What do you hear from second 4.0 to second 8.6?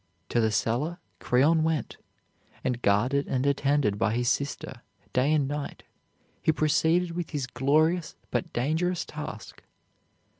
his sister, day and night, he proceeded with his glorious but